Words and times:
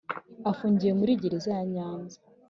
afungiye 0.51 0.91
muri 0.99 1.19
Gereza 1.21 1.49
ya 1.57 1.63
Nyanza 1.73 2.17